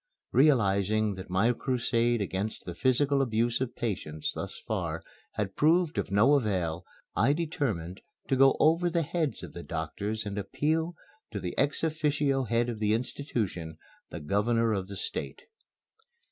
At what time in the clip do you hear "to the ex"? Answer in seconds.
11.29-11.83